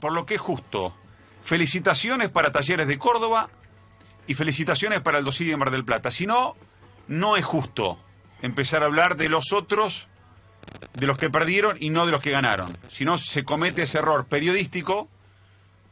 por 0.00 0.12
lo 0.12 0.26
que 0.26 0.34
es 0.34 0.40
justo. 0.40 0.94
Felicitaciones 1.42 2.28
para 2.28 2.52
Talleres 2.52 2.86
de 2.86 2.98
Córdoba 2.98 3.48
y 4.26 4.34
felicitaciones 4.34 5.00
para 5.00 5.18
el 5.18 5.24
Dosidi 5.24 5.50
de 5.50 5.56
Mar 5.56 5.70
del 5.70 5.86
Plata. 5.86 6.10
Si 6.10 6.26
no, 6.26 6.54
no 7.08 7.36
es 7.36 7.44
justo 7.44 7.98
empezar 8.42 8.82
a 8.82 8.86
hablar 8.86 9.16
de 9.16 9.30
los 9.30 9.54
otros, 9.54 10.08
de 10.92 11.06
los 11.06 11.16
que 11.16 11.30
perdieron 11.30 11.78
y 11.80 11.88
no 11.88 12.04
de 12.04 12.12
los 12.12 12.20
que 12.20 12.30
ganaron. 12.30 12.76
Si 12.92 13.06
no, 13.06 13.16
se 13.16 13.44
comete 13.44 13.84
ese 13.84 13.98
error 13.98 14.26
periodístico, 14.26 15.08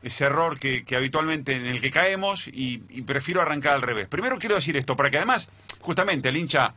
ese 0.02 0.26
error 0.26 0.58
que, 0.58 0.84
que 0.84 0.96
habitualmente 0.96 1.54
en 1.54 1.64
el 1.64 1.80
que 1.80 1.90
caemos 1.90 2.46
y, 2.48 2.82
y 2.90 3.02
prefiero 3.02 3.40
arrancar 3.40 3.72
al 3.72 3.82
revés. 3.82 4.06
Primero 4.08 4.38
quiero 4.38 4.56
decir 4.56 4.76
esto, 4.76 4.96
para 4.96 5.10
que 5.10 5.16
además, 5.16 5.48
justamente, 5.80 6.28
el 6.28 6.36
hincha 6.36 6.74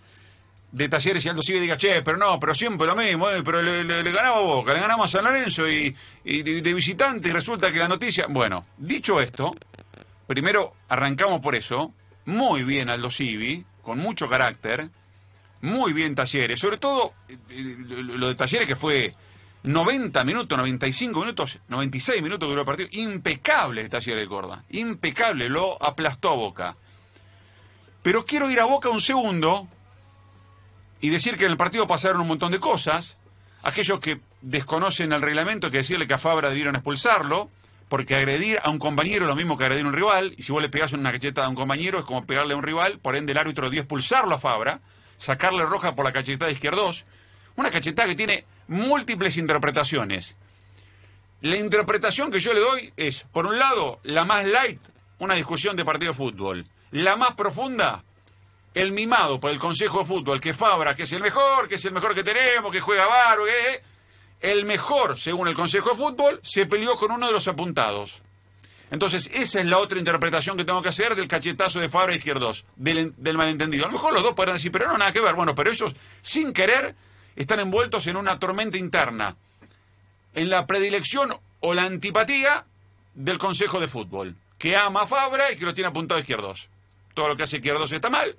de 0.72 0.90
Talleres 0.90 1.24
y 1.24 1.30
Aldo 1.30 1.42
Civi 1.42 1.60
diga, 1.60 1.78
che, 1.78 2.02
pero 2.02 2.18
no, 2.18 2.40
pero 2.40 2.54
siempre 2.54 2.88
lo 2.88 2.96
mismo, 2.96 3.30
eh, 3.30 3.42
pero 3.44 3.62
le, 3.62 3.84
le, 3.84 4.04
le 4.04 4.12
ganamos 4.12 4.40
a 4.40 4.42
Boca, 4.42 4.74
le 4.74 4.80
ganamos 4.80 5.08
a 5.08 5.18
San 5.18 5.24
Lorenzo 5.24 5.68
y, 5.68 5.96
de, 6.24 6.62
de, 6.62 6.74
visitante 6.74 7.30
y 7.30 7.32
resulta 7.32 7.72
que 7.72 7.80
la 7.80 7.88
noticia... 7.88 8.26
Bueno, 8.30 8.66
dicho 8.78 9.22
esto, 9.22 9.56
primero 10.28 10.76
arrancamos 10.90 11.40
por 11.40 11.56
eso, 11.56 11.94
muy 12.26 12.64
bien 12.64 12.90
Aldo 12.90 13.10
Civi, 13.10 13.66
con 13.82 14.00
mucho 14.00 14.28
carácter, 14.28 14.90
muy 15.62 15.94
bien 15.94 16.16
Talleres, 16.16 16.60
sobre 16.60 16.78
todo 16.78 17.14
eh, 17.28 17.76
lo 17.80 18.28
de 18.28 18.36
Talleres 18.36 18.68
que 18.68 18.76
fue 18.76 19.16
90 19.64 20.24
minutos, 20.26 20.58
95 20.58 21.20
minutos, 21.22 21.60
96 21.70 22.22
minutos 22.22 22.48
duró 22.48 22.62
el 22.62 22.68
partido, 22.68 22.90
impecable 22.92 23.88
Talleres 23.88 24.24
de 24.24 24.28
Córdoba, 24.28 24.64
impecable, 24.70 25.50
lo 25.50 25.82
aplastó 25.82 26.32
a 26.32 26.36
Boca. 26.36 26.78
Pero 28.04 28.26
quiero 28.26 28.50
ir 28.50 28.60
a 28.60 28.66
Boca 28.66 28.90
un 28.90 29.02
segundo 29.02 29.68
y 31.02 31.10
decir 31.10 31.38
que 31.38 31.46
en 31.46 31.52
el 31.52 31.58
partido 31.58 31.88
pasaron 31.88 32.22
un 32.22 32.28
montón 32.28 32.52
de 32.52 32.60
cosas. 32.60 33.18
Aquellos 33.64 34.00
que 34.00 34.20
desconocen 34.42 35.12
el 35.12 35.22
reglamento, 35.22 35.72
que 35.72 35.78
decirle 35.78 36.08
que 36.08 36.14
a 36.14 36.20
Fabra 36.20 36.50
debieron 36.50 36.76
expulsarlo, 36.76 37.50
porque 37.90 38.16
agredir 38.16 38.60
a 38.64 38.70
un 38.70 38.80
compañero 38.80 39.26
es 39.26 39.30
lo 39.30 39.36
mismo 39.36 39.58
que 39.58 39.64
agredir 39.64 39.86
a 39.86 39.88
un 39.88 39.94
rival, 39.94 40.34
y 40.38 40.44
si 40.44 40.52
vos 40.52 40.62
le 40.62 40.70
pegás 40.70 40.94
una 40.94 41.12
cachetada 41.12 41.48
a 41.48 41.50
un 41.50 41.56
compañero 41.56 42.00
es 42.00 42.06
como 42.06 42.26
pegarle 42.26 42.54
a 42.54 42.58
un 42.58 42.64
rival, 42.64 43.00
por 43.00 43.16
ende 43.16 43.32
el 43.32 43.38
árbitro 43.38 43.66
debió 43.66 43.82
expulsarlo 43.82 44.36
a 44.36 44.40
Fabra, 44.40 44.82
sacarle 45.18 45.66
roja 45.66 45.96
por 45.96 46.06
la 46.06 46.12
cachetada 46.12 46.48
de 46.48 46.54
izquierdos, 46.54 47.06
una 47.56 47.72
cachetada 47.72 48.08
que 48.08 48.16
tiene 48.16 48.46
múltiples 48.68 49.38
interpretaciones. 49.38 50.36
La 51.42 51.58
interpretación 51.58 52.32
que 52.32 52.40
yo 52.40 52.54
le 52.54 52.60
doy 52.60 52.94
es, 52.98 53.26
por 53.32 53.46
un 53.46 53.58
lado, 53.58 54.00
la 54.04 54.26
más 54.26 54.46
light, 54.46 54.82
una 55.20 55.36
discusión 55.36 55.76
de 55.76 55.86
partido 55.86 56.12
de 56.12 56.18
fútbol. 56.18 56.66
La 56.92 57.16
más 57.16 57.34
profunda, 57.34 58.04
el 58.78 58.92
mimado 58.92 59.40
por 59.40 59.50
el 59.50 59.58
Consejo 59.58 60.00
de 60.00 60.06
Fútbol, 60.06 60.40
que 60.40 60.54
Fabra, 60.54 60.96
que 60.96 61.04
es 61.04 61.12
el 61.12 61.22
mejor, 61.22 61.68
que 61.68 61.76
es 61.76 61.86
el 61.86 61.94
mejor 61.94 62.14
que 62.14 62.24
tenemos, 62.24 62.72
que 62.72 62.80
juega 62.80 63.08
Baro, 63.08 63.44
que 63.46 63.82
el 64.40 64.66
mejor, 64.66 65.18
según 65.18 65.48
el 65.48 65.56
Consejo 65.56 65.90
de 65.90 65.96
Fútbol, 65.96 66.40
se 66.44 66.68
peleó 66.68 66.96
con 66.96 67.12
uno 67.12 67.26
de 67.26 67.34
los 67.34 67.48
apuntados. 67.48 68.22
Entonces, 68.92 69.32
esa 69.34 69.62
es 69.62 69.66
la 69.66 69.80
otra 69.80 69.98
interpretación 69.98 70.56
que 70.58 70.64
tengo 70.64 70.84
que 70.84 70.90
hacer 70.90 71.16
del 71.16 71.28
cachetazo 71.28 71.80
de 71.80 71.90
Fabra 71.90 72.14
Izquierdos, 72.14 72.66
del, 72.76 73.16
del 73.18 73.36
malentendido. 73.36 73.86
A 73.86 73.88
lo 73.88 73.94
mejor 73.94 74.14
los 74.14 74.22
dos 74.22 74.36
podrán 74.36 74.58
decir, 74.58 74.72
pero 74.72 74.88
no, 74.88 74.98
nada 75.00 75.12
que 75.12 75.22
ver. 75.22 75.34
Bueno, 75.34 75.56
pero 75.56 75.72
ellos, 75.72 75.96
sin 76.22 76.54
querer, 76.54 76.96
están 77.36 77.60
envueltos 77.60 78.06
en 78.06 78.16
una 78.16 78.38
tormenta 78.38 78.78
interna, 78.78 79.36
en 80.36 80.52
la 80.52 80.68
predilección 80.68 81.32
o 81.62 81.74
la 81.74 81.86
antipatía 81.86 82.64
del 83.16 83.40
Consejo 83.40 83.80
de 83.80 83.88
Fútbol, 83.88 84.36
que 84.60 84.78
ama 84.78 85.02
a 85.02 85.08
Fabra 85.08 85.52
y 85.52 85.58
que 85.58 85.66
lo 85.66 85.74
tiene 85.74 85.88
apuntado 85.88 86.20
a 86.20 86.22
Izquierdos. 86.22 86.70
Todo 87.16 87.30
lo 87.30 87.36
que 87.36 87.42
hace 87.42 87.58
Izquierdos 87.58 87.92
está 87.92 88.12
mal, 88.12 88.38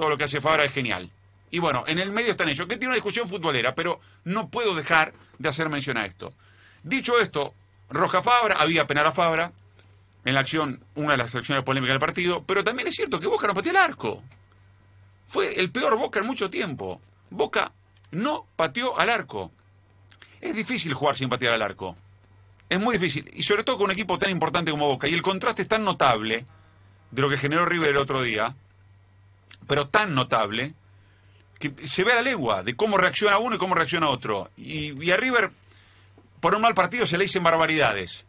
todo 0.00 0.08
lo 0.08 0.16
que 0.16 0.24
hace 0.24 0.40
Fabra 0.40 0.64
es 0.64 0.72
genial. 0.72 1.10
Y 1.50 1.58
bueno, 1.58 1.84
en 1.86 1.98
el 1.98 2.10
medio 2.10 2.30
están 2.30 2.48
ellos, 2.48 2.66
que 2.66 2.76
tiene 2.76 2.86
una 2.86 2.94
discusión 2.94 3.28
futbolera, 3.28 3.74
pero 3.74 4.00
no 4.24 4.48
puedo 4.48 4.74
dejar 4.74 5.12
de 5.36 5.46
hacer 5.50 5.68
mención 5.68 5.98
a 5.98 6.06
esto. 6.06 6.32
Dicho 6.82 7.20
esto, 7.20 7.52
Roja 7.90 8.22
Fabra, 8.22 8.56
había 8.58 8.86
penal 8.86 9.08
a 9.08 9.12
Fabra, 9.12 9.52
en 10.24 10.32
la 10.32 10.40
acción, 10.40 10.82
una 10.94 11.10
de 11.10 11.16
las 11.18 11.34
acciones 11.34 11.64
polémicas 11.64 11.92
del 11.92 12.00
partido, 12.00 12.42
pero 12.44 12.64
también 12.64 12.88
es 12.88 12.94
cierto 12.94 13.20
que 13.20 13.26
Boca 13.26 13.46
no 13.46 13.52
pateó 13.52 13.72
el 13.72 13.76
arco. 13.76 14.22
Fue 15.26 15.60
el 15.60 15.70
peor 15.70 15.98
Boca 15.98 16.20
en 16.20 16.26
mucho 16.26 16.48
tiempo. 16.48 16.98
Boca 17.28 17.70
no 18.12 18.46
pateó 18.56 18.98
al 18.98 19.10
arco. 19.10 19.52
Es 20.40 20.56
difícil 20.56 20.94
jugar 20.94 21.14
sin 21.14 21.28
patear 21.28 21.52
al 21.52 21.62
arco. 21.62 21.94
Es 22.70 22.80
muy 22.80 22.96
difícil. 22.96 23.30
Y 23.34 23.42
sobre 23.42 23.64
todo 23.64 23.76
con 23.76 23.84
un 23.84 23.92
equipo 23.92 24.18
tan 24.18 24.30
importante 24.30 24.70
como 24.70 24.86
Boca. 24.86 25.08
Y 25.08 25.12
el 25.12 25.20
contraste 25.20 25.60
es 25.60 25.68
tan 25.68 25.84
notable 25.84 26.46
de 27.10 27.20
lo 27.20 27.28
que 27.28 27.36
generó 27.36 27.66
River 27.66 27.90
el 27.90 27.96
otro 27.98 28.22
día, 28.22 28.56
pero 29.66 29.88
tan 29.88 30.14
notable, 30.14 30.74
que 31.60 31.72
se 31.86 32.04
ve 32.04 32.12
a 32.12 32.16
la 32.16 32.22
legua 32.22 32.62
de 32.62 32.74
cómo 32.74 32.96
reacciona 32.96 33.38
uno 33.38 33.56
y 33.56 33.58
cómo 33.58 33.74
reacciona 33.74 34.08
otro. 34.08 34.50
Y, 34.56 35.10
a 35.10 35.16
River, 35.16 35.50
por 36.40 36.54
un 36.54 36.62
mal 36.62 36.74
partido, 36.74 37.06
se 37.06 37.18
le 37.18 37.24
dicen 37.24 37.42
barbaridades. 37.42 38.24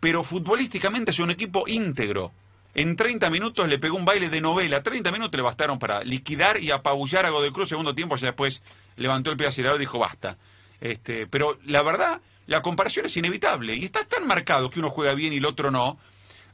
Pero 0.00 0.24
futbolísticamente 0.24 1.10
es 1.10 1.18
un 1.18 1.30
equipo 1.30 1.68
íntegro. 1.68 2.32
En 2.74 2.96
30 2.96 3.28
minutos 3.28 3.68
le 3.68 3.78
pegó 3.78 3.96
un 3.96 4.06
baile 4.06 4.30
de 4.30 4.40
novela. 4.40 4.82
30 4.82 5.12
minutos 5.12 5.36
le 5.36 5.42
bastaron 5.42 5.78
para 5.78 6.02
liquidar 6.02 6.58
y 6.58 6.70
apabullar 6.70 7.26
a 7.26 7.30
Godoy 7.30 7.52
Cruz 7.52 7.68
segundo 7.68 7.94
tiempo. 7.94 8.16
Ya 8.16 8.28
después 8.28 8.62
levantó 8.96 9.30
el 9.30 9.36
pie 9.36 9.48
acelerador 9.48 9.78
y 9.78 9.84
dijo 9.84 9.98
basta. 9.98 10.38
Este, 10.80 11.26
pero 11.26 11.58
la 11.66 11.82
verdad, 11.82 12.22
la 12.46 12.62
comparación 12.62 13.04
es 13.04 13.16
inevitable. 13.18 13.74
Y 13.74 13.84
está 13.84 14.06
tan 14.06 14.26
marcado 14.26 14.70
que 14.70 14.78
uno 14.78 14.88
juega 14.88 15.12
bien 15.12 15.34
y 15.34 15.36
el 15.36 15.44
otro 15.44 15.70
no. 15.70 15.98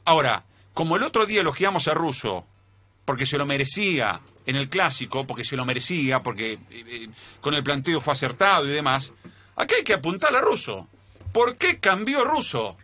Ahora, 0.03 0.43
como 0.73 0.97
el 0.97 1.03
otro 1.03 1.25
día 1.25 1.39
elogiamos 1.39 1.87
a 1.87 1.93
Russo 1.93 2.45
porque 3.07 3.25
se 3.25 3.37
lo 3.37 3.45
merecía 3.45 4.19
en 4.45 4.57
el 4.57 4.67
clásico, 4.67 5.25
porque 5.25 5.45
se 5.45 5.55
lo 5.55 5.63
merecía, 5.63 6.21
porque 6.21 6.59
eh, 6.69 7.07
con 7.39 7.53
el 7.53 7.63
planteo 7.63 8.01
fue 8.01 8.11
acertado 8.11 8.67
y 8.67 8.71
demás, 8.71 9.13
acá 9.55 9.77
hay 9.77 9.85
que 9.85 9.93
apuntar 9.93 10.35
a 10.35 10.41
Russo. 10.41 10.89
¿Por 11.31 11.55
qué 11.55 11.79
cambió 11.79 12.25
Russo? 12.25 12.75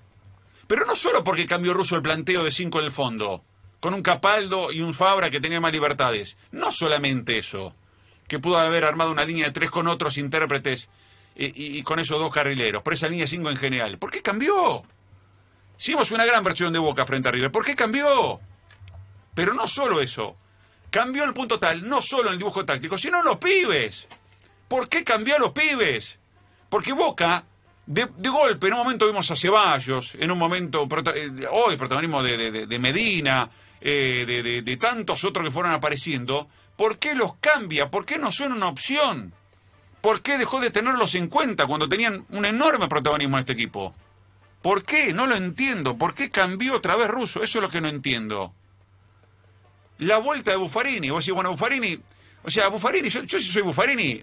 Pero 0.65 0.85
no 0.85 0.95
solo 0.95 1.25
porque 1.25 1.45
cambió 1.45 1.73
Russo 1.73 1.97
el 1.97 2.01
planteo 2.01 2.41
de 2.41 2.51
5 2.51 2.79
en 2.79 2.85
el 2.85 2.93
fondo, 2.93 3.43
con 3.81 3.93
un 3.93 4.01
Capaldo 4.01 4.71
y 4.71 4.79
un 4.79 4.93
Fabra 4.93 5.29
que 5.29 5.41
tenía 5.41 5.59
más 5.59 5.73
libertades. 5.73 6.37
No 6.53 6.71
solamente 6.71 7.37
eso, 7.37 7.75
que 8.25 8.39
pudo 8.39 8.57
haber 8.59 8.85
armado 8.85 9.11
una 9.11 9.25
línea 9.25 9.47
de 9.47 9.51
tres 9.51 9.71
con 9.71 9.89
otros 9.89 10.17
intérpretes 10.17 10.87
y, 11.35 11.79
y, 11.79 11.83
con 11.83 11.99
esos 11.99 12.17
dos 12.17 12.33
carrileros, 12.33 12.81
por 12.81 12.93
esa 12.93 13.09
línea 13.09 13.25
de 13.25 13.31
5 13.31 13.49
en 13.49 13.57
general. 13.57 13.97
¿Por 13.97 14.09
qué 14.09 14.21
cambió? 14.21 14.83
Hicimos 15.77 16.11
una 16.11 16.25
gran 16.25 16.45
versión 16.45 16.71
de 16.71 16.79
Boca 16.79 17.05
frente 17.05 17.27
a 17.27 17.33
River. 17.33 17.51
¿Por 17.51 17.65
qué 17.65 17.75
cambió? 17.75 18.39
Pero 19.33 19.53
no 19.53 19.67
solo 19.67 20.01
eso. 20.01 20.35
Cambió 20.89 21.23
el 21.23 21.33
punto 21.33 21.59
tal, 21.59 21.87
no 21.87 22.01
solo 22.01 22.27
en 22.27 22.33
el 22.33 22.39
dibujo 22.39 22.65
táctico, 22.65 22.97
sino 22.97 23.19
en 23.19 23.25
los 23.25 23.37
pibes. 23.37 24.07
¿Por 24.67 24.87
qué 24.87 25.03
cambió 25.03 25.35
a 25.35 25.39
los 25.39 25.51
pibes? 25.51 26.19
Porque 26.69 26.93
Boca, 26.93 27.43
de, 27.85 28.07
golpe, 28.29 28.67
en 28.67 28.73
un 28.73 28.79
momento 28.79 29.07
vimos 29.07 29.29
a 29.31 29.35
Ceballos, 29.35 30.15
en 30.19 30.31
un 30.31 30.37
momento, 30.37 30.87
eh, 31.15 31.47
hoy, 31.51 31.77
protagonismo 31.77 32.21
de 32.21 32.79
Medina, 32.79 33.49
eh, 33.81 34.23
de, 34.25 34.61
de, 34.61 34.77
tantos 34.77 35.23
otros 35.23 35.45
que 35.45 35.51
fueron 35.51 35.73
apareciendo. 35.73 36.47
¿Por 36.77 36.99
qué 36.99 37.15
los 37.15 37.35
cambia? 37.35 37.89
¿Por 37.89 38.05
qué 38.05 38.17
no 38.17 38.31
son 38.31 38.53
una 38.53 38.67
opción? 38.67 39.33
¿Por 39.99 40.21
qué 40.21 40.37
dejó 40.37 40.59
de 40.61 40.69
tenerlos 40.69 41.15
en 41.15 41.27
cuenta 41.27 41.67
cuando 41.67 41.89
tenían 41.89 42.25
un 42.29 42.45
enorme 42.45 42.87
protagonismo 42.87 43.37
en 43.37 43.41
este 43.41 43.53
equipo? 43.53 43.93
¿Por 44.61 44.83
qué? 44.83 45.13
No 45.13 45.25
lo 45.27 45.35
entiendo. 45.35 45.97
¿Por 45.97 46.13
qué 46.13 46.29
cambió 46.29 46.75
otra 46.75 46.95
vez 46.95 47.09
Russo? 47.09 47.43
Eso 47.43 47.57
es 47.57 47.61
lo 47.61 47.69
que 47.69 47.81
no 47.81 47.89
entiendo 47.89 48.53
la 50.03 50.17
vuelta 50.17 50.51
de 50.51 50.57
Buffarini. 50.57 51.09
Vos 51.09 51.23
decís, 51.23 51.33
bueno, 51.33 51.51
Buffarini, 51.51 51.99
o 52.43 52.51
sea, 52.51 52.67
Buffarini, 52.67 53.09
yo, 53.09 53.23
yo 53.23 53.39
soy 53.39 53.61
Buffarini, 53.61 54.21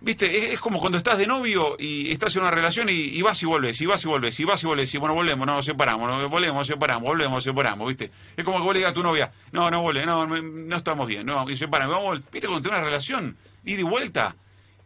viste, 0.00 0.52
es, 0.52 0.60
como 0.60 0.78
cuando 0.78 0.98
estás 0.98 1.18
de 1.18 1.26
novio 1.26 1.76
y 1.78 2.10
estás 2.12 2.36
en 2.36 2.42
una 2.42 2.50
relación 2.50 2.88
y, 2.90 3.20
vas 3.22 3.42
y 3.42 3.46
vuelves, 3.46 3.80
y 3.80 3.86
vas 3.86 4.04
y 4.04 4.08
vuelves, 4.08 4.38
y 4.38 4.44
vas 4.44 4.62
y 4.62 4.66
vuelves, 4.66 4.94
y 4.94 4.98
bueno, 4.98 5.14
volvemos, 5.14 5.46
no 5.46 5.62
separamos, 5.62 6.08
no, 6.08 6.28
volvemos, 6.28 6.66
separamos, 6.66 7.02
volvemos, 7.04 7.42
separamos, 7.42 7.88
viste. 7.88 8.10
Es 8.36 8.44
como 8.44 8.58
que 8.58 8.64
vos 8.64 8.72
le 8.74 8.80
digas 8.80 8.92
a 8.92 8.94
tu 8.94 9.02
novia, 9.02 9.32
no, 9.52 9.70
no 9.70 9.82
vuelve, 9.82 10.04
no, 10.06 10.26
no 10.26 10.76
estamos 10.76 11.06
bien, 11.06 11.26
no, 11.26 11.48
y 11.48 11.56
separamos, 11.56 11.96
vamos, 11.96 12.20
viste, 12.30 12.46
cuando 12.46 12.62
tenés 12.62 12.78
una 12.78 12.84
relación, 12.84 13.36
ida 13.64 13.80
y 13.80 13.82
vuelta, 13.82 14.36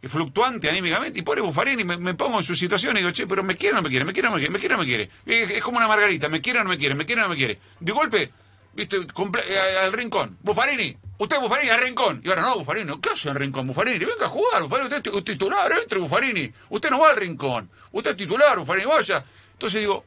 fluctuante 0.03 0.69
anímicamente, 0.69 1.19
y 1.19 1.21
pobre 1.21 1.41
Buffarini, 1.41 1.83
me, 1.83 1.97
me, 1.97 2.13
pongo 2.13 2.37
en 2.37 2.43
su 2.45 2.55
situación 2.55 2.95
y 2.95 2.99
digo, 2.99 3.11
che, 3.11 3.27
pero 3.27 3.43
me 3.43 3.55
quiere 3.55 3.73
o 3.73 3.77
no 3.77 3.83
me 3.83 3.89
quiere, 3.89 4.05
me 4.05 4.13
quiere 4.13 4.27
o 4.27 4.31
no 4.31 4.37
me 4.37 4.41
quiere, 4.41 4.53
me 4.53 4.59
quiere 4.59 4.73
o 4.73 4.77
no 4.77 4.83
me 4.83 4.87
quiere. 4.87 5.09
Es, 5.25 5.51
es 5.51 5.63
como 5.63 5.77
una 5.77 5.87
margarita, 5.87 6.29
me 6.29 6.39
quiere 6.39 6.59
o 6.59 6.63
no 6.63 6.69
me 6.69 6.77
quiere, 6.77 6.95
me 6.95 7.05
quiere 7.05 7.21
o 7.21 7.23
no 7.25 7.29
me 7.31 7.35
quiere. 7.35 7.59
De 7.81 7.91
golpe, 7.91 8.31
viste, 8.73 8.97
eh, 8.97 9.77
al 9.81 9.93
rincón. 9.93 10.37
Buffarini, 10.41 10.95
usted 11.17 11.39
Buffarini 11.39 11.69
al 11.69 11.81
rincón. 11.81 12.21
Y 12.23 12.29
ahora 12.29 12.41
no, 12.43 12.57
Buffarini, 12.59 12.99
¿qué 12.99 13.09
hace 13.09 13.29
al 13.29 13.35
rincón? 13.35 13.67
Buffarini, 13.67 14.05
venga 14.05 14.25
a 14.25 14.29
jugar, 14.29 14.63
Buffarini, 14.63 14.95
usted 14.95 15.11
es 15.15 15.23
titular, 15.23 15.71
entre 15.71 15.99
Buffarini. 15.99 16.51
Usted 16.69 16.89
no 16.89 16.99
va 16.99 17.09
al 17.09 17.17
rincón. 17.17 17.69
Usted 17.91 18.11
es 18.11 18.17
titular, 18.17 18.57
Buffarini, 18.59 18.87
vaya. 18.87 19.23
Entonces 19.53 19.81
digo, 19.81 20.03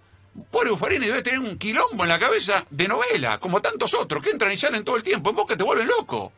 pobre 0.50 0.70
Buffarini 0.70 1.06
debe 1.06 1.22
tener 1.22 1.40
un 1.40 1.58
quilombo 1.58 2.02
en 2.04 2.08
la 2.08 2.18
cabeza 2.18 2.64
de 2.70 2.88
novela, 2.88 3.38
como 3.38 3.60
tantos 3.60 3.94
otros, 3.94 4.22
que 4.22 4.30
entran 4.30 4.52
y 4.52 4.56
salen 4.56 4.84
todo 4.84 4.96
el 4.96 5.02
tiempo. 5.02 5.30
En 5.30 5.36
Boca 5.36 5.56
te 5.56 5.64
vuelven 5.64 5.88
loco. 5.88 6.32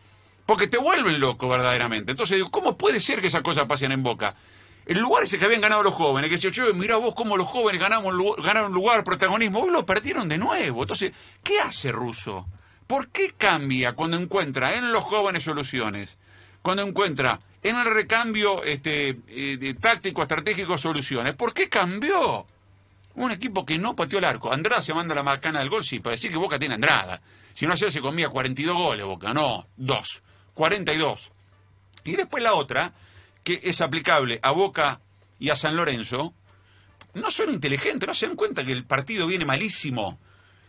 Porque 0.47 0.67
te 0.67 0.77
vuelven 0.77 1.20
loco 1.20 1.49
verdaderamente. 1.49 2.11
Entonces 2.11 2.37
digo, 2.37 2.50
¿cómo 2.50 2.77
puede 2.77 3.00
ser 3.00 3.20
que 3.20 3.29
esas 3.29 3.41
cosas 3.43 3.65
pasen 3.67 3.93
en 3.93 4.03
Boca? 4.03 4.35
El 4.86 4.98
lugar 4.98 5.25
ese 5.25 5.38
que 5.38 5.46
habían 5.46 5.60
ganado 5.60 5.82
los 5.82 5.94
jóvenes, 5.94 6.28
que 6.28 6.36
decía, 6.36 6.50
yo, 6.50 6.75
mira 6.75 6.96
vos 6.96 7.14
cómo 7.14 7.36
los 7.36 7.48
jóvenes 7.48 7.81
ganamos, 7.81 8.14
ganaron 8.42 8.72
lugar, 8.72 9.02
protagonismo, 9.02 9.60
vos 9.60 9.72
lo 9.72 9.86
perdieron 9.86 10.28
de 10.28 10.36
nuevo. 10.36 10.82
Entonces, 10.82 11.12
¿qué 11.42 11.58
hace 11.60 11.90
Russo? 11.90 12.46
¿Por 12.86 13.08
qué 13.08 13.32
cambia 13.36 13.94
cuando 13.94 14.19
encuentra 14.19 14.75
en 14.75 14.92
los 14.92 15.04
jóvenes 15.04 15.42
soluciones? 15.42 16.16
Cuando 16.60 16.82
encuentra 16.82 17.38
en 17.62 17.76
el 17.76 17.86
recambio 17.86 18.62
este, 18.62 19.20
eh, 19.28 19.75
táctico, 19.81 20.22
estratégico, 20.22 20.76
soluciones. 20.76 21.34
¿Por 21.34 21.54
qué 21.54 21.69
cambió? 21.69 22.46
Un 23.14 23.31
equipo 23.31 23.64
que 23.64 23.78
no 23.78 23.96
pateó 23.96 24.19
el 24.19 24.25
arco. 24.25 24.52
Andrada 24.52 24.82
se 24.82 24.92
manda 24.92 25.14
la 25.14 25.22
macana 25.22 25.60
del 25.60 25.70
gol, 25.70 25.82
sí, 25.82 26.00
para 26.00 26.12
decir 26.12 26.31
que 26.31 26.36
Boca 26.36 26.58
tiene 26.58 26.75
Andrada. 26.75 27.22
Si 27.54 27.66
no 27.66 27.72
ayer 27.72 27.90
se 27.90 28.00
comía 28.00 28.28
42 28.28 28.76
goles 28.76 29.06
Boca, 29.06 29.32
no, 29.32 29.66
2. 29.76 30.22
42. 30.52 31.32
Y 32.04 32.16
después 32.16 32.42
la 32.42 32.54
otra, 32.54 32.92
que 33.44 33.61
es 33.62 33.81
aplicable 33.81 34.41
a 34.43 34.50
Boca 34.50 35.00
y 35.38 35.50
a 35.50 35.56
San 35.56 35.76
Lorenzo, 35.76 36.35
no 37.14 37.31
son 37.31 37.52
inteligentes, 37.52 38.08
no 38.08 38.14
se 38.14 38.26
dan 38.26 38.37
cuenta 38.37 38.64
que 38.64 38.73
el 38.73 38.85
partido 38.85 39.26
viene 39.26 39.44
malísimo. 39.44 40.19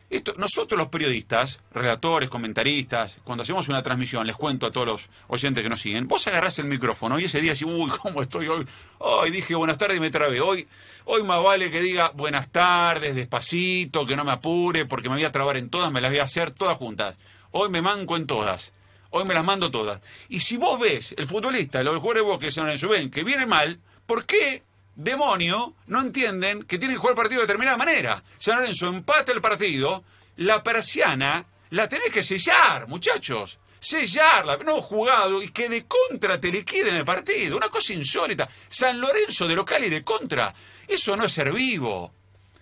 Esto, 0.08 0.34
nosotros 0.38 0.78
los 0.78 0.90
periodistas, 0.90 1.60
relatores, 1.74 2.30
comentaristas, 2.30 3.18
cuando 3.24 3.42
hacemos 3.42 3.68
una 3.70 3.82
transmisión, 3.82 4.28
les 4.28 4.36
cuento 4.36 4.68
a 4.68 4.72
todos 4.72 4.86
los 4.86 5.10
oyentes 5.30 5.64
que 5.64 5.70
nos 5.70 5.82
siguen, 5.82 6.08
vos 6.08 6.28
agarrás 6.28 6.60
el 6.60 6.66
micrófono 6.66 7.20
y 7.20 7.24
ese 7.24 7.42
día 7.42 7.54
decís, 7.54 7.68
uy, 7.68 7.90
¿cómo 8.02 8.22
estoy 8.22 8.48
hoy? 8.48 8.68
Hoy 9.00 9.32
dije 9.32 9.56
buenas 9.56 9.80
tardes 9.80 9.98
y 9.98 10.02
me 10.02 10.12
trabé. 10.12 10.42
Hoy, 10.42 10.68
hoy 11.06 11.24
más 11.24 11.44
vale 11.44 11.72
que 11.72 11.82
diga 11.82 12.10
buenas 12.10 12.50
tardes, 12.50 13.16
despacito, 13.16 14.06
que 14.06 14.16
no 14.16 14.24
me 14.24 14.32
apure, 14.32 14.86
porque 14.86 15.10
me 15.10 15.16
voy 15.16 15.24
a 15.24 15.32
trabar 15.32 15.58
en 15.58 15.70
todas, 15.70 15.92
me 15.92 16.02
las 16.02 16.12
voy 16.12 16.20
a 16.20 16.24
hacer 16.24 16.52
todas 16.52 16.78
juntas. 16.78 17.16
Hoy 17.50 17.70
me 17.70 17.82
manco 17.82 18.16
en 18.16 18.28
todas. 18.28 18.75
Hoy 19.18 19.24
me 19.24 19.34
las 19.34 19.46
mando 19.46 19.72
todas. 19.72 20.02
Y 20.28 20.42
si 20.42 20.58
vos 20.58 20.78
ves 20.78 21.16
el 21.16 21.26
futbolista, 21.26 21.82
los 21.82 22.00
jugadores 22.02 22.22
de 22.22 22.30
vos 22.30 22.38
que 22.38 22.52
son 22.52 22.70
en 22.70 22.90
ven, 22.90 23.10
que 23.10 23.24
viene 23.24 23.46
mal, 23.46 23.80
¿por 24.06 24.26
qué 24.26 24.62
demonio 24.94 25.74
no 25.88 26.02
entienden 26.02 26.64
que 26.64 26.78
tienen 26.78 26.98
que 26.98 27.00
jugar 27.00 27.14
el 27.14 27.16
partido 27.16 27.40
de 27.40 27.48
determinada 27.48 27.78
manera. 27.78 28.22
San 28.38 28.58
Lorenzo 28.58 28.88
empata 28.88 29.32
el 29.32 29.40
partido, 29.40 30.04
la 30.36 30.62
persiana 30.62 31.46
la 31.70 31.88
tenés 31.88 32.12
que 32.12 32.24
sellar, 32.24 32.90
muchachos. 32.90 33.58
Sellarla, 33.80 34.58
no 34.66 34.82
jugado 34.82 35.42
y 35.42 35.48
que 35.48 35.70
de 35.70 35.86
contra 35.86 36.38
te 36.38 36.52
liquiden 36.52 36.96
el 36.96 37.06
partido. 37.06 37.56
Una 37.56 37.70
cosa 37.70 37.94
insólita. 37.94 38.50
San 38.68 39.00
Lorenzo 39.00 39.48
de 39.48 39.56
local 39.56 39.82
y 39.86 39.90
de 39.90 40.04
contra. 40.04 40.54
Eso 40.86 41.16
no 41.16 41.24
es 41.24 41.32
ser 41.32 41.54
vivo. 41.54 42.12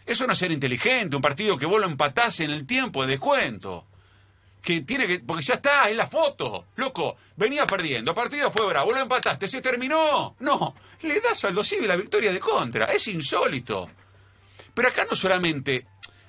Eso 0.05 0.27
no 0.27 0.33
es 0.33 0.39
ser 0.39 0.51
inteligente. 0.51 1.15
Un 1.15 1.21
partido 1.23 1.57
que 1.57 1.65
vos 1.65 1.81
lo 1.81 1.87
empatás 1.87 2.41
en 2.41 2.51
el 2.51 2.67
tiempo 2.67 3.01
de 3.01 3.13
descuento 3.13 3.87
que 4.63 4.81
tiene 4.81 5.05
que. 5.05 5.19
Porque 5.19 5.43
ya 5.43 5.55
está, 5.55 5.89
es 5.89 5.95
la 5.95 6.07
foto. 6.07 6.67
Loco, 6.77 7.17
venía 7.35 7.65
perdiendo, 7.67 8.13
partido 8.13 8.49
fue 8.49 8.65
bravo, 8.65 8.91
lo 8.93 8.99
empataste, 8.99 9.47
se 9.47 9.61
terminó. 9.61 10.35
No, 10.39 10.73
le 11.01 11.19
das 11.19 11.43
al 11.43 11.65
Civil 11.65 11.87
la 11.87 11.97
victoria 11.97 12.31
de 12.31 12.39
contra. 12.39 12.85
Es 12.85 13.07
insólito. 13.09 13.89
Pero 14.73 14.87
acá 14.87 15.05
no 15.07 15.15
solamente. 15.15 15.85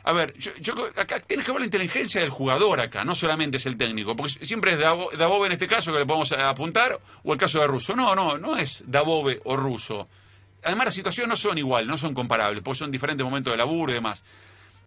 A 0.07 0.13
ver, 0.13 0.35
yo, 0.37 0.75
acá 0.97 1.19
tienes 1.21 1.47
que 1.47 1.53
ver 1.53 1.63
la 1.63 1.67
inteligencia 1.67 2.21
del 2.21 2.29
jugador 2.29 2.79
acá, 2.79 3.05
no 3.05 3.15
solamente 3.15 3.57
es 3.57 3.65
el 3.65 3.79
técnico, 3.79 4.15
porque 4.15 4.45
siempre 4.45 4.73
es 4.73 4.79
Dabove 4.79 5.47
en 5.47 5.53
este 5.53 5.67
caso 5.67 5.93
que 5.93 6.01
le 6.01 6.05
podemos 6.05 6.31
apuntar, 6.33 7.01
o 7.23 7.33
el 7.33 7.39
caso 7.39 7.61
de 7.61 7.67
Russo. 7.67 7.97
No, 7.97 8.15
no, 8.15 8.37
no 8.37 8.55
es 8.59 8.83
Dabove 8.85 9.41
o 9.45 9.57
Russo. 9.57 10.07
Además, 10.63 10.87
las 10.87 10.95
situaciones 10.95 11.29
no 11.31 11.37
son 11.39 11.57
igual, 11.57 11.87
no 11.87 11.97
son 11.97 12.13
comparables, 12.13 12.63
porque 12.63 12.81
son 12.81 12.91
diferentes 12.91 13.25
momentos 13.25 13.53
de 13.53 13.57
laburo 13.57 13.93
y 13.93 13.95
demás. 13.95 14.23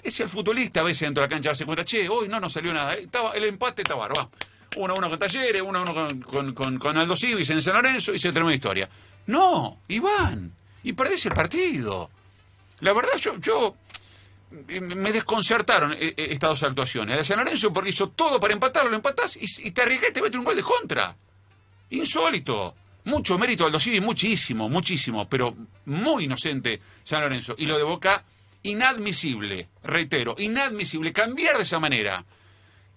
Es 0.07 0.21
el 0.21 0.29
futbolista 0.29 0.79
a 0.79 0.83
veces 0.83 1.01
dentro 1.01 1.21
de 1.21 1.27
la 1.27 1.35
cancha 1.35 1.53
se 1.53 1.65
cuenta, 1.65 1.83
che, 1.83 2.07
hoy 2.07 2.29
no 2.29 2.39
nos 2.39 2.53
salió 2.53 2.73
nada. 2.73 2.93
Eh, 2.93 3.01
estaba, 3.03 3.33
el 3.33 3.43
empate 3.43 3.81
está 3.81 3.93
bárbaro. 3.93 4.31
Uno 4.77 4.93
a 4.93 4.97
uno 4.97 5.09
con 5.09 5.19
Talleres, 5.19 5.61
uno 5.61 5.79
a 5.79 5.81
uno 5.81 5.93
con, 5.93 6.53
con, 6.53 6.79
con, 6.79 6.97
Aldo 6.97 7.13
Civis 7.13 7.49
en 7.49 7.61
San 7.61 7.73
Lorenzo 7.73 8.13
y 8.13 8.19
se 8.19 8.31
terminó 8.31 8.47
la 8.47 8.55
historia. 8.55 8.89
No, 9.25 9.81
Iván, 9.89 10.53
y 10.83 10.93
perdés 10.93 11.25
el 11.25 11.33
partido. 11.33 12.09
La 12.79 12.93
verdad, 12.93 13.17
yo, 13.17 13.75
eh, 14.69 14.79
me 14.79 15.11
desconcertaron 15.11 15.91
eh, 15.91 16.13
estas 16.15 16.51
dos 16.51 16.63
actuaciones. 16.63 17.17
de 17.17 17.23
San 17.25 17.39
Lorenzo 17.39 17.73
porque 17.73 17.89
hizo 17.89 18.07
todo 18.07 18.39
para 18.39 18.53
empatarlo, 18.53 18.89
lo 18.89 18.95
empatás 18.95 19.35
y, 19.35 19.71
te 19.71 19.81
arriesgás 19.81 20.11
y 20.11 20.13
te 20.13 20.21
metes 20.21 20.39
un 20.39 20.45
gol 20.45 20.55
de 20.55 20.63
contra. 20.63 21.17
Insólito. 21.89 22.75
Mucho 23.03 23.37
mérito 23.37 23.65
Aldo 23.65 23.79
Civis, 23.79 24.01
muchísimo, 24.01 24.69
muchísimo, 24.69 25.27
pero 25.27 25.53
muy 25.83 26.23
inocente 26.23 26.79
San 27.03 27.19
Lorenzo. 27.19 27.55
Y 27.57 27.65
lo 27.65 27.77
de 27.77 27.83
Boca 27.83 28.23
inadmisible, 28.63 29.69
reitero, 29.83 30.35
inadmisible 30.37 31.13
cambiar 31.13 31.57
de 31.57 31.63
esa 31.63 31.79
manera 31.79 32.25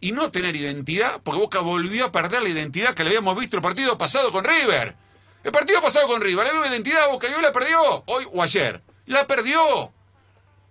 y 0.00 0.12
no 0.12 0.30
tener 0.30 0.56
identidad, 0.56 1.20
porque 1.22 1.40
Boca 1.40 1.60
volvió 1.60 2.06
a 2.06 2.12
perder 2.12 2.42
la 2.42 2.48
identidad 2.48 2.94
que 2.94 3.04
le 3.04 3.10
habíamos 3.10 3.38
visto 3.38 3.56
el 3.56 3.62
partido 3.62 3.98
pasado 3.98 4.32
con 4.32 4.44
River. 4.44 4.96
El 5.44 5.52
partido 5.52 5.80
pasado 5.80 6.06
con 6.06 6.20
River, 6.20 6.46
la 6.46 6.52
misma 6.52 6.68
identidad, 6.68 7.08
Boca 7.08 7.28
y 7.28 7.34
hoy 7.34 7.42
la 7.42 7.52
perdió, 7.52 8.02
hoy 8.06 8.26
o 8.32 8.42
ayer. 8.42 8.82
La 9.06 9.26
perdió. 9.26 9.92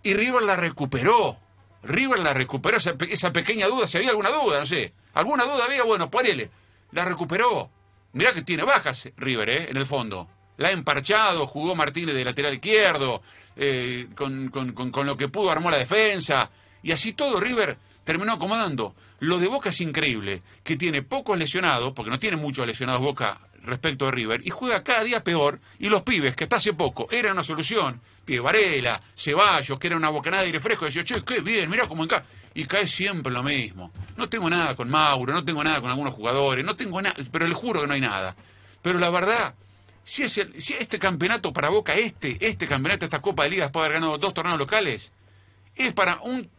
Y 0.02 0.14
River 0.14 0.42
la 0.44 0.56
recuperó. 0.56 1.38
River 1.84 2.20
la 2.20 2.34
recuperó, 2.34 2.78
esa, 2.78 3.32
pequeña 3.32 3.68
duda, 3.68 3.88
si 3.88 3.98
había 3.98 4.10
alguna 4.10 4.30
duda, 4.30 4.60
no 4.60 4.66
sé. 4.66 4.94
Alguna 5.14 5.46
duda 5.46 5.66
había, 5.66 5.84
bueno, 5.84 6.10
ponele. 6.10 6.50
La 6.92 7.06
recuperó. 7.06 7.70
Mirá 8.14 8.34
que 8.34 8.42
tiene 8.42 8.64
bajas 8.64 9.10
River, 9.18 9.50
¿eh? 9.50 9.70
En 9.70 9.78
el 9.78 9.86
fondo. 9.86 10.28
La 10.60 10.68
ha 10.68 10.72
emparchado, 10.72 11.48
jugó 11.48 11.74
Martínez 11.74 12.14
de 12.14 12.26
lateral 12.26 12.54
izquierdo, 12.54 13.22
eh, 13.56 14.08
con, 14.14 14.52
lo 15.06 15.18
que 15.18 15.30
pudo 15.30 15.52
armó 15.52 15.72
la 15.72 15.78
defensa, 15.78 16.50
y 16.84 16.92
así 16.92 17.14
todo 17.14 17.40
River 17.40 17.78
terminó 18.04 18.34
acomodando. 18.34 18.94
Lo 19.20 19.38
de 19.38 19.48
Boca 19.48 19.70
es 19.70 19.80
increíble, 19.80 20.42
que 20.62 20.76
tiene 20.76 21.02
pocos 21.02 21.38
lesionados, 21.38 21.94
porque 21.94 22.12
no 22.12 22.20
tiene 22.20 22.36
muchos 22.36 22.68
lesionados 22.68 23.02
Boca 23.02 23.40
respecto 23.64 24.06
de 24.06 24.12
River, 24.12 24.42
y 24.46 24.50
juega 24.50 24.84
cada 24.84 25.06
día 25.06 25.24
peor, 25.24 25.62
y 25.80 25.88
los 25.88 26.02
pibes, 26.02 26.36
que 26.36 26.44
hasta 26.44 26.58
hace 26.58 26.74
poco 26.74 27.08
era 27.10 27.32
una 27.32 27.44
solución, 27.44 28.02
Pie 28.26 28.42
Varela, 28.42 29.02
Ceballos, 29.16 29.80
que 29.80 29.88
era 29.88 29.96
una 29.96 30.10
bocanada 30.10 30.42
de 30.42 30.48
aire 30.48 30.60
fresco, 30.60 30.86
decía, 30.86 31.06
che, 31.06 31.24
qué 31.24 31.40
bien, 31.40 31.70
mirá 31.70 31.88
cómo 31.88 32.04
encaja, 32.04 32.26
y 32.54 32.66
cae 32.66 32.86
siempre 32.86 33.32
lo 33.32 33.44
mismo. 33.44 33.94
No 34.18 34.28
tengo 34.28 34.50
nada 34.50 34.76
con 34.76 34.90
Mauro, 34.90 35.32
no 35.32 35.46
tengo 35.46 35.64
nada 35.64 35.80
con 35.80 35.90
algunos 35.90 36.14
jugadores, 36.14 36.66
no 36.66 36.76
tengo 36.76 37.02
nada, 37.02 37.16
pero 37.32 37.48
le 37.48 37.54
juro 37.54 37.80
que 37.80 37.88
no 37.88 37.94
hay 37.94 38.02
nada. 38.02 38.36
Pero 38.82 39.00
la 39.00 39.10
verdad 39.10 39.54
si, 40.10 40.24
es 40.24 40.34
si 40.58 40.74
este 40.74 40.98
campeonato 40.98 41.54
para 41.54 41.70
Boca, 41.70 41.94
este, 41.94 42.38
este 42.42 42.68
campeonato, 42.68 43.06
esta 43.06 43.22
Copa 43.22 43.44
de 43.44 43.52
Liga, 43.52 43.66
después 43.66 43.84
de 43.84 43.86
haber 43.86 44.02
ganado 44.02 44.18
dos 44.18 44.34
torneos 44.34 44.58
locales, 44.58 45.14
es 45.76 45.94
para 45.94 46.20
un, 46.22 46.50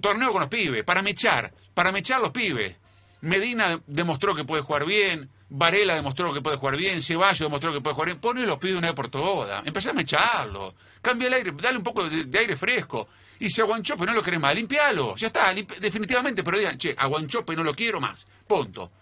torneo 0.00 0.30
con 0.30 0.40
los 0.40 0.48
pibes, 0.48 0.84
para 0.84 1.02
mechar, 1.02 1.52
para 1.74 1.90
mechar 1.90 2.20
los 2.20 2.30
pibes. 2.30 2.76
Medina 3.22 3.80
demostró 3.86 4.34
que 4.34 4.44
puede 4.44 4.62
jugar 4.62 4.84
bien, 4.84 5.28
Varela 5.48 5.96
demostró 5.96 6.32
que 6.32 6.40
puede 6.40 6.56
jugar 6.56 6.76
bien, 6.76 7.02
Ceballos 7.02 7.40
demostró 7.40 7.72
que 7.72 7.80
puede 7.80 7.94
jugar 7.94 8.06
bien. 8.06 8.20
Ponle 8.20 8.46
los 8.46 8.58
pibes 8.58 8.78
una 8.78 8.88
vez 8.88 8.94
por 8.94 9.08
todas, 9.08 9.66
empezá 9.66 9.90
a 9.90 9.94
mecharlo, 9.94 10.74
cambia 11.00 11.26
el 11.26 11.34
aire, 11.34 11.52
dale 11.56 11.78
un 11.78 11.84
poco 11.84 12.08
de, 12.08 12.38
aire 12.38 12.54
fresco. 12.54 13.08
Y 13.40 13.50
si 13.50 13.60
a 13.60 13.64
Guanchope 13.64 14.06
no 14.06 14.14
lo 14.14 14.22
querés 14.22 14.38
más, 14.38 14.54
limpialo, 14.54 15.16
ya 15.16 15.26
está, 15.26 15.52
definitivamente, 15.52 16.44
pero 16.44 16.58
digan, 16.58 16.78
che, 16.78 16.94
a 16.96 17.06
Guanchope 17.06 17.56
no 17.56 17.64
lo 17.64 17.74
quiero 17.74 18.00
más, 18.00 18.24
punto. 18.46 18.92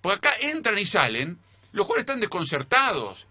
Porque 0.00 0.28
acá 0.28 0.36
entran 0.40 0.76
y 0.76 0.86
salen, 0.86 1.38
los 1.70 1.86
jugadores 1.86 2.02
están 2.02 2.20
desconcertados. 2.20 3.28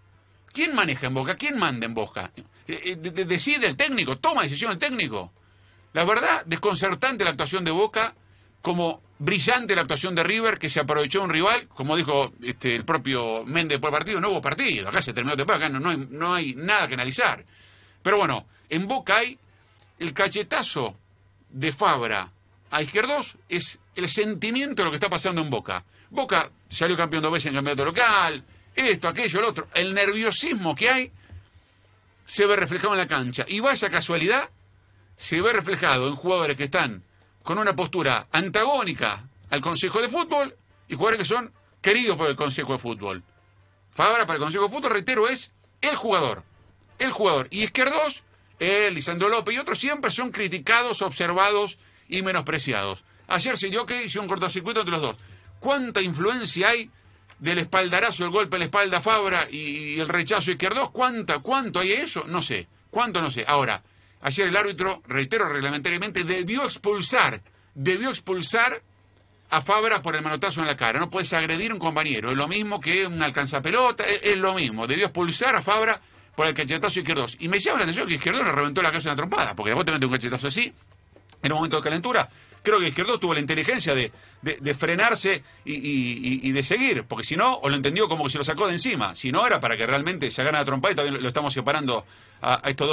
¿Quién 0.54 0.72
maneja 0.72 1.08
en 1.08 1.14
Boca? 1.14 1.34
¿Quién 1.34 1.58
manda 1.58 1.84
en 1.84 1.94
Boca? 1.94 2.30
Eh, 2.68 2.80
eh, 2.84 2.96
decide 2.96 3.66
el 3.66 3.76
técnico, 3.76 4.18
toma 4.18 4.44
decisión 4.44 4.70
el 4.70 4.78
técnico. 4.78 5.32
La 5.92 6.04
verdad, 6.04 6.44
desconcertante 6.46 7.24
la 7.24 7.30
actuación 7.30 7.64
de 7.64 7.72
Boca, 7.72 8.14
como 8.62 9.02
brillante 9.18 9.74
la 9.74 9.82
actuación 9.82 10.14
de 10.14 10.22
River, 10.22 10.60
que 10.60 10.70
se 10.70 10.78
aprovechó 10.78 11.22
un 11.22 11.30
rival, 11.30 11.66
como 11.68 11.96
dijo 11.96 12.32
este, 12.40 12.76
el 12.76 12.84
propio 12.84 13.44
Méndez 13.44 13.80
por 13.80 13.90
partido, 13.90 14.20
no 14.20 14.30
hubo 14.30 14.40
partido, 14.40 14.88
acá 14.88 15.02
se 15.02 15.12
terminó 15.12 15.34
de 15.34 15.42
acá 15.42 15.68
no, 15.68 15.90
hay, 15.90 16.06
no 16.08 16.32
hay 16.32 16.54
nada 16.54 16.86
que 16.86 16.94
analizar. 16.94 17.44
Pero 18.00 18.16
bueno, 18.16 18.46
en 18.68 18.86
Boca 18.86 19.16
hay 19.16 19.36
el 19.98 20.14
cachetazo 20.14 20.96
de 21.50 21.72
Fabra 21.72 22.30
a 22.70 22.80
Izquierdos, 22.80 23.36
es 23.48 23.80
el 23.96 24.08
sentimiento 24.08 24.82
de 24.82 24.84
lo 24.84 24.90
que 24.92 24.96
está 24.96 25.10
pasando 25.10 25.42
en 25.42 25.50
Boca. 25.50 25.84
Boca 26.10 26.48
salió 26.68 26.96
campeón 26.96 27.24
dos 27.24 27.32
veces 27.32 27.46
en 27.48 27.54
campeonato 27.54 27.84
local, 27.84 28.44
esto, 28.74 29.08
aquello, 29.08 29.38
el 29.40 29.44
otro. 29.46 29.68
El 29.74 29.94
nerviosismo 29.94 30.74
que 30.74 30.90
hay 30.90 31.12
se 32.26 32.46
ve 32.46 32.56
reflejado 32.56 32.94
en 32.94 33.00
la 33.00 33.08
cancha. 33.08 33.44
Y 33.48 33.60
vaya 33.60 33.90
casualidad, 33.90 34.48
se 35.16 35.40
ve 35.40 35.52
reflejado 35.52 36.08
en 36.08 36.16
jugadores 36.16 36.56
que 36.56 36.64
están 36.64 37.02
con 37.42 37.58
una 37.58 37.76
postura 37.76 38.26
antagónica 38.32 39.28
al 39.50 39.60
Consejo 39.60 40.00
de 40.00 40.08
Fútbol 40.08 40.56
y 40.88 40.94
jugadores 40.94 41.18
que 41.18 41.34
son 41.34 41.52
queridos 41.80 42.16
por 42.16 42.28
el 42.28 42.36
Consejo 42.36 42.72
de 42.72 42.78
Fútbol. 42.78 43.22
Fabra 43.90 44.26
para 44.26 44.38
el 44.38 44.42
Consejo 44.42 44.64
de 44.64 44.70
Fútbol, 44.70 44.90
reitero, 44.90 45.28
es 45.28 45.52
el 45.80 45.94
jugador. 45.94 46.42
El 46.98 47.12
jugador. 47.12 47.46
Y 47.50 47.64
Izquierdos, 47.64 48.24
él, 48.58 48.94
Lisandro 48.94 49.28
López 49.28 49.54
y 49.54 49.58
otros 49.58 49.78
siempre 49.78 50.10
son 50.10 50.30
criticados, 50.30 51.02
observados 51.02 51.78
y 52.08 52.22
menospreciados. 52.22 53.04
Ayer 53.28 53.58
se 53.58 53.68
dio 53.68 53.86
que 53.86 54.04
hizo 54.04 54.20
un 54.20 54.28
cortocircuito 54.28 54.80
entre 54.80 54.92
los 54.92 55.02
dos. 55.02 55.16
¿Cuánta 55.60 56.00
influencia 56.00 56.68
hay 56.68 56.90
del 57.38 57.58
espaldarazo, 57.58 58.24
el 58.24 58.30
golpe 58.30 58.56
a 58.56 58.58
la 58.58 58.64
espalda 58.66 58.98
a 58.98 59.00
Fabra 59.00 59.48
y, 59.50 59.98
el 59.98 60.08
rechazo 60.08 60.50
izquierdo, 60.50 60.90
¿cuánto, 60.90 61.42
¿cuánto 61.42 61.80
hay 61.80 61.92
eso? 61.92 62.24
No 62.26 62.42
sé, 62.42 62.68
¿cuánto? 62.90 63.20
No 63.20 63.30
sé. 63.30 63.44
Ahora, 63.46 63.82
ayer 64.22 64.48
el 64.48 64.56
árbitro, 64.56 65.02
reitero 65.06 65.48
reglamentariamente, 65.48 66.24
debió 66.24 66.64
expulsar, 66.64 67.42
debió 67.74 68.10
expulsar 68.10 68.82
a 69.50 69.60
Fabra 69.60 70.02
por 70.02 70.16
el 70.16 70.22
manotazo 70.22 70.60
en 70.60 70.66
la 70.66 70.76
cara. 70.76 70.98
No 70.98 71.10
puedes 71.10 71.32
agredir 71.32 71.70
a 71.70 71.74
un 71.74 71.80
compañero, 71.80 72.30
es 72.30 72.36
lo 72.36 72.48
mismo 72.48 72.80
que 72.80 73.06
un 73.06 73.22
alcanzapelota, 73.22 74.04
es, 74.04 74.38
lo 74.38 74.54
mismo. 74.54 74.86
Debió 74.86 75.06
expulsar 75.06 75.56
a 75.56 75.62
Fabra 75.62 76.00
por 76.34 76.46
el 76.46 76.54
cachetazo 76.54 76.98
izquierdo. 76.98 77.26
Y 77.38 77.48
me 77.48 77.58
llama 77.58 77.78
la 77.78 77.84
atención 77.84 78.08
que 78.08 78.14
izquierdo 78.14 78.42
le 78.42 78.52
reventó 78.52 78.82
la 78.82 78.90
casa 78.90 79.10
en 79.10 79.12
la 79.12 79.16
trompada, 79.16 79.54
porque 79.54 79.72
vos 79.72 79.84
te 79.84 79.92
metes 79.92 80.06
un 80.06 80.12
cachetazo 80.12 80.48
así, 80.48 80.72
en 81.42 81.52
un 81.52 81.58
momento 81.58 81.76
de 81.76 81.82
calentura, 81.82 82.28
creo 82.64 82.80
que 82.80 82.88
Izquierdo 82.88 83.20
tuvo 83.20 83.34
la 83.34 83.40
inteligencia 83.40 83.94
de, 83.94 84.10
de, 84.42 84.74
frenarse 84.74 85.44
y, 85.64 86.50
de 86.50 86.64
seguir, 86.64 87.04
porque 87.04 87.24
si 87.24 87.36
no, 87.36 87.54
o 87.58 87.68
lo 87.68 87.76
entendió 87.76 88.08
como 88.08 88.24
que 88.24 88.30
se 88.30 88.38
lo 88.38 88.44
sacó 88.44 88.66
de 88.66 88.72
encima, 88.72 89.14
si 89.14 89.30
no 89.30 89.46
era 89.46 89.60
para 89.60 89.76
que 89.76 89.86
realmente 89.86 90.30
se 90.30 90.40
hagan 90.40 90.54
la 90.54 90.64
trompa 90.64 90.90
y 90.90 90.94
todavía 90.94 91.20
lo 91.20 91.28
estamos 91.28 91.52
separando 91.52 92.04
a 92.40 92.60
estos 92.68 92.88
dos. 92.88 92.92